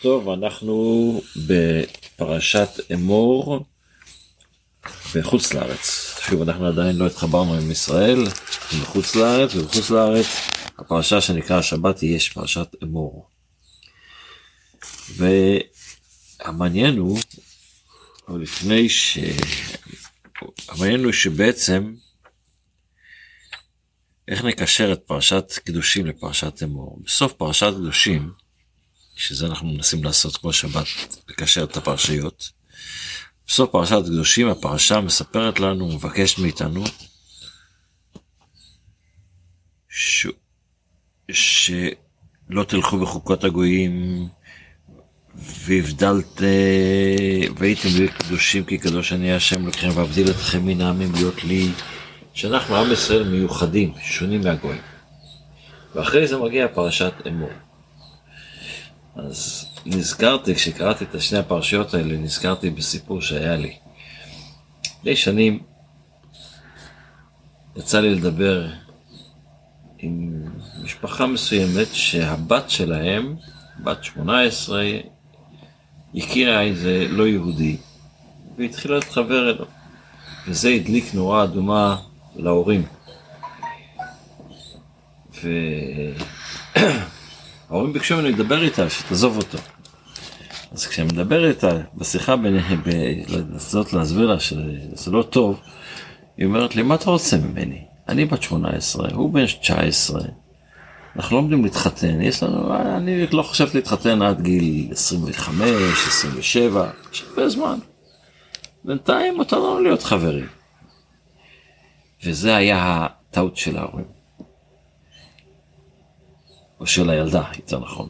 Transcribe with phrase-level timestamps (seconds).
[0.00, 3.64] טוב, אנחנו בפרשת אמור
[5.14, 6.16] בחוץ לארץ.
[6.28, 8.24] שוב, אנחנו עדיין לא התחברנו עם ישראל,
[8.80, 10.26] בחוץ לארץ, ובחוץ לארץ
[10.78, 13.28] הפרשה שנקרא השבת יש פרשת אמור.
[15.16, 17.18] והמעניין הוא,
[18.28, 19.18] או לפני ש...
[20.68, 21.94] המעניין הוא שבעצם,
[24.28, 26.98] איך נקשר את פרשת קדושים לפרשת אמור.
[27.04, 28.32] בסוף פרשת קדושים,
[29.16, 30.86] שזה אנחנו מנסים לעשות כל שבת,
[31.28, 32.50] לקשר את הפרשיות.
[33.46, 36.84] בסוף פרשת קדושים הפרשה מספרת לנו, מבקשת מאיתנו,
[39.88, 40.26] ש...
[41.32, 44.28] שלא תלכו בחוקות הגויים,
[45.34, 46.40] והבדלת,
[47.56, 51.68] והייתם לי קדושים כי קדוש אני השם לכם ואבדיל אתכם מן העמים להיות לי,
[52.34, 54.80] שאנחנו עם ישראל מיוחדים, שונים מהגויים.
[55.94, 57.50] ואחרי זה מגיע פרשת אמור.
[59.16, 63.76] אז נזכרתי, כשקראתי את השני הפרשיות האלה, נזכרתי בסיפור שהיה לי.
[64.98, 65.62] לפני שנים
[67.76, 68.68] יצא לי לדבר
[69.98, 70.42] עם
[70.82, 73.36] משפחה מסוימת שהבת שלהם,
[73.84, 74.84] בת 18,
[76.14, 77.76] הכירה איזה לא יהודי
[78.58, 79.66] והתחילה להתחבר אליו.
[80.48, 81.96] וזה הדליק נורה אדומה
[82.36, 82.86] להורים.
[85.42, 85.48] ו...
[87.76, 89.58] ההורים ביקשו ממנו לדבר איתה, שתעזוב אותו.
[90.72, 92.82] אז כשאני מדבר איתה בשיחה ביניהם,
[93.28, 95.60] לנסות להסביר לה שזה לא טוב,
[96.36, 97.84] היא אומרת לי, מה אתה רוצה ממני?
[98.08, 100.20] אני בת 18, הוא בן 19,
[101.16, 105.70] אנחנו לא עומדים להתחתן, יש לנו, אני לא חושבת להתחתן עד גיל 25,
[106.06, 107.78] 27, יש הרבה זמן.
[108.84, 110.46] בינתיים מותר לנו להיות חברים.
[112.24, 114.15] וזה היה הטעות של ההורים.
[116.80, 118.08] או של הילדה, יותר נכון.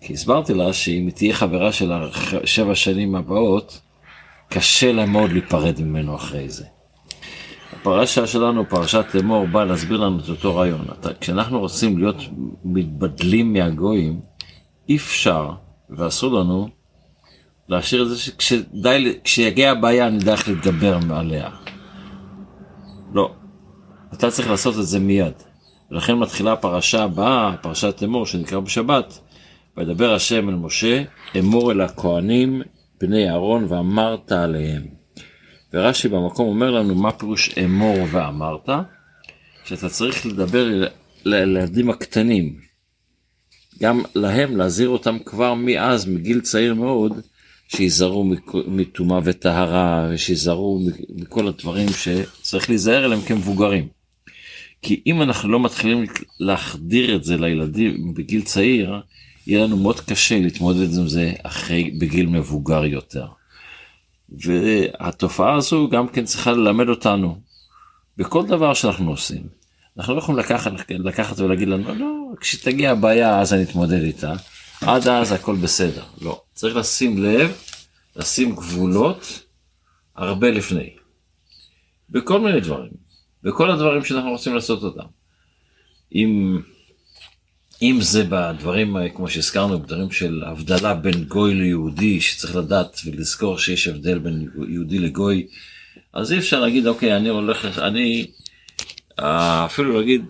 [0.00, 3.80] כי הסברתי לה שאם היא תהיה חברה של השבע שנים הבאות,
[4.48, 6.64] קשה לה מאוד להיפרד ממנו אחרי זה.
[7.72, 10.86] הפרשה שלנו, פרשת אמור, באה להסביר לנו את אותו רעיון.
[11.20, 12.16] כשאנחנו רוצים להיות
[12.64, 14.20] מתבדלים מהגויים,
[14.88, 15.50] אי אפשר
[15.90, 16.68] ואסור לנו
[17.68, 21.50] להשאיר את זה שכשדי, כשיגיע הבעיה נדע איך להתגבר מעליה.
[23.12, 23.32] לא.
[24.12, 25.34] אתה צריך לעשות את זה מיד.
[25.90, 29.18] ולכן מתחילה הפרשה הבאה, פרשת אמור, שנקרא בשבת,
[29.76, 31.02] וידבר השם אל משה,
[31.38, 32.62] אמור אל הכהנים
[33.00, 34.82] בני אהרון ואמרת עליהם.
[35.72, 38.68] ורש"י במקום אומר לנו מה פירוש אמור ואמרת,
[39.64, 40.88] שאתה צריך לדבר
[41.24, 42.56] לילדים הקטנים,
[43.82, 47.20] גם להם להזהיר אותם כבר מאז, מגיל צעיר מאוד,
[47.68, 48.30] שיזהרו
[48.66, 50.80] מטומאה וטהרה, ושיזהרו
[51.14, 53.97] מכל הדברים שצריך להיזהר אליהם כמבוגרים.
[54.82, 56.04] כי אם אנחנו לא מתחילים
[56.40, 59.00] להחדיר את זה לילדים בגיל צעיר,
[59.46, 63.26] יהיה לנו מאוד קשה להתמודד עם זה אחרי, בגיל מבוגר יותר.
[64.28, 67.40] והתופעה הזו גם כן צריכה ללמד אותנו
[68.16, 69.42] בכל דבר שאנחנו עושים.
[69.98, 74.34] אנחנו לא יכולים לקחת, לקחת ולהגיד לנו, לא, כשתגיע הבעיה אז אני אתמודד איתה,
[74.80, 76.02] עד אז הכל בסדר.
[76.20, 77.56] לא, צריך לשים לב,
[78.16, 79.42] לשים גבולות
[80.16, 80.90] הרבה לפני.
[82.10, 83.07] בכל מיני דברים.
[83.44, 85.06] וכל הדברים שאנחנו רוצים לעשות אותם.
[86.14, 86.60] אם,
[87.82, 93.88] אם זה בדברים, כמו שהזכרנו, בדברים של הבדלה בין גוי ליהודי, שצריך לדעת ולזכור שיש
[93.88, 95.46] הבדל בין יהודי לגוי,
[96.12, 98.26] אז אי אפשר להגיד, אוקיי, אני הולך, אני
[99.18, 100.24] אפילו להגיד,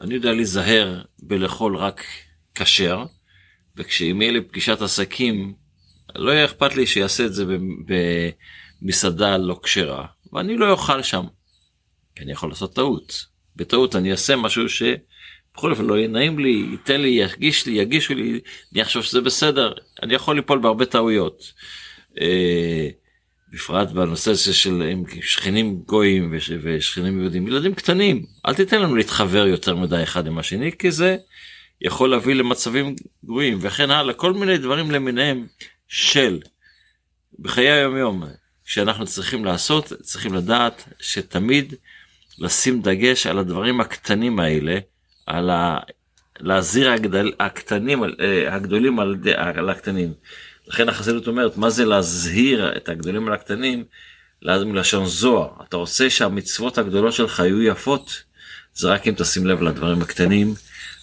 [0.00, 2.04] אני יודע להיזהר בלאכול רק
[2.54, 3.04] כשר,
[3.76, 5.54] וכשאם יהיה לי פגישת עסקים,
[6.14, 7.44] לא יהיה אכפת לי שיעשה את זה
[8.82, 11.26] במסעדה לא כשרה, ואני לא אוכל שם.
[12.16, 13.26] כי אני יכול לעשות טעות.
[13.56, 18.14] בטעות אני אעשה משהו שבכל אופן לא יהיה נעים לי, ייתן לי, ירגיש לי, יגישו
[18.14, 18.40] לי,
[18.72, 19.72] אני אחשוב שזה בסדר,
[20.02, 21.52] אני יכול ליפול בהרבה טעויות.
[22.20, 22.88] אה,
[23.52, 24.82] בפרט בנושא הזה של
[25.22, 30.72] שכנים גויים ושכנים יהודים, ילדים קטנים, אל תיתן לנו להתחבר יותר מדי אחד עם השני,
[30.78, 31.16] כי זה
[31.80, 35.46] יכול להביא למצבים גרועים וכן הלאה, כל מיני דברים למיניהם
[35.88, 36.40] של
[37.38, 38.24] בחיי היום יום
[38.64, 41.74] שאנחנו צריכים לעשות, צריכים לדעת שתמיד
[42.38, 44.78] לשים דגש על הדברים הקטנים האלה,
[45.26, 45.78] על ה...
[46.40, 50.12] להזהיר הגדל, הקטנים, אה, הגדולים על, על הקטנים.
[50.68, 53.84] לכן החסידות אומרת, מה זה להזהיר את הגדולים על הקטנים?
[54.42, 55.48] מלשון זוהר.
[55.68, 58.22] אתה רוצה שהמצוות הגדולות שלך יהיו יפות,
[58.74, 60.54] זה רק אם תשים לב לדברים הקטנים,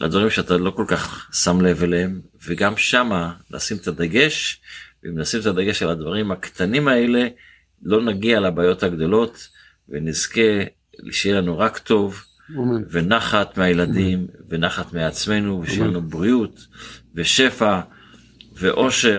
[0.00, 4.60] לדברים שאתה לא כל כך שם לב אליהם, וגם שמה לשים את הדגש,
[5.02, 7.28] ואם נשים את הדגש על הדברים הקטנים האלה,
[7.82, 9.48] לא נגיע לבעיות הגדולות,
[9.88, 10.40] ונזכה
[11.10, 12.24] שיהיה לנו רק טוב
[12.90, 16.66] ונחת מהילדים ונחת מעצמנו ושיהיה לנו בריאות
[17.14, 17.80] ושפע
[18.54, 19.16] ואושר